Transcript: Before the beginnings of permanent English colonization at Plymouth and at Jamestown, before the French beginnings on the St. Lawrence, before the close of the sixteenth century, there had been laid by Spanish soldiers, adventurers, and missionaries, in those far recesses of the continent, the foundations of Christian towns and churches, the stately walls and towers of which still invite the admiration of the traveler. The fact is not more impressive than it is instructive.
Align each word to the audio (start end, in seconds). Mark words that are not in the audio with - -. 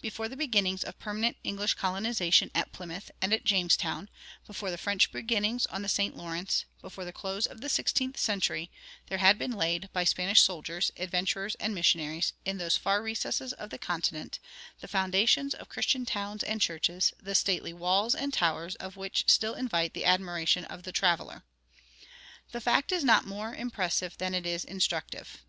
Before 0.00 0.28
the 0.28 0.36
beginnings 0.36 0.84
of 0.84 1.00
permanent 1.00 1.36
English 1.42 1.74
colonization 1.74 2.48
at 2.54 2.70
Plymouth 2.70 3.10
and 3.20 3.32
at 3.34 3.42
Jamestown, 3.42 4.08
before 4.46 4.70
the 4.70 4.78
French 4.78 5.10
beginnings 5.10 5.66
on 5.66 5.82
the 5.82 5.88
St. 5.88 6.16
Lawrence, 6.16 6.64
before 6.80 7.04
the 7.04 7.12
close 7.12 7.44
of 7.44 7.60
the 7.60 7.68
sixteenth 7.68 8.16
century, 8.16 8.70
there 9.08 9.18
had 9.18 9.36
been 9.36 9.50
laid 9.50 9.92
by 9.92 10.04
Spanish 10.04 10.42
soldiers, 10.42 10.92
adventurers, 10.96 11.56
and 11.56 11.74
missionaries, 11.74 12.34
in 12.44 12.58
those 12.58 12.76
far 12.76 13.02
recesses 13.02 13.52
of 13.54 13.70
the 13.70 13.76
continent, 13.78 14.38
the 14.78 14.86
foundations 14.86 15.54
of 15.54 15.68
Christian 15.68 16.06
towns 16.06 16.44
and 16.44 16.60
churches, 16.60 17.12
the 17.20 17.34
stately 17.34 17.72
walls 17.72 18.14
and 18.14 18.32
towers 18.32 18.76
of 18.76 18.96
which 18.96 19.24
still 19.28 19.54
invite 19.54 19.92
the 19.92 20.04
admiration 20.04 20.64
of 20.66 20.84
the 20.84 20.92
traveler. 20.92 21.42
The 22.52 22.60
fact 22.60 22.92
is 22.92 23.02
not 23.02 23.26
more 23.26 23.52
impressive 23.52 24.16
than 24.18 24.36
it 24.36 24.46
is 24.46 24.64
instructive. 24.64 25.42